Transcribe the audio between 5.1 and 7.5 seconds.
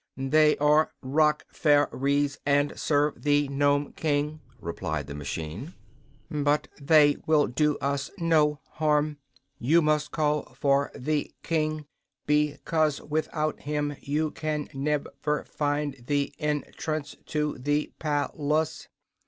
machine. "But they will